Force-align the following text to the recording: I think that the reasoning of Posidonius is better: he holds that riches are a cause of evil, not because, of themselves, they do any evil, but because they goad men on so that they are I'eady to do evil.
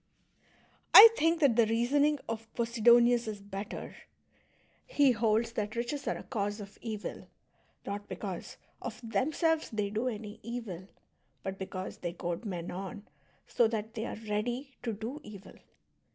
I 0.95 1.09
think 1.15 1.41
that 1.41 1.55
the 1.57 1.67
reasoning 1.67 2.17
of 2.27 2.51
Posidonius 2.55 3.27
is 3.27 3.39
better: 3.39 3.95
he 4.87 5.11
holds 5.11 5.51
that 5.51 5.75
riches 5.75 6.07
are 6.07 6.17
a 6.17 6.23
cause 6.23 6.59
of 6.59 6.79
evil, 6.81 7.27
not 7.85 8.07
because, 8.09 8.57
of 8.81 8.99
themselves, 9.07 9.69
they 9.69 9.91
do 9.91 10.07
any 10.07 10.39
evil, 10.41 10.87
but 11.43 11.59
because 11.59 11.97
they 11.99 12.13
goad 12.13 12.45
men 12.45 12.71
on 12.71 13.07
so 13.45 13.67
that 13.67 13.93
they 13.93 14.05
are 14.07 14.17
I'eady 14.17 14.73
to 14.81 14.91
do 14.91 15.21
evil. 15.23 15.53